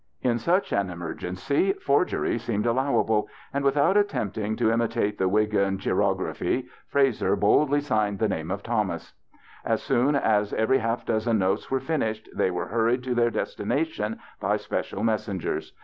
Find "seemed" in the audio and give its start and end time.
2.39-2.65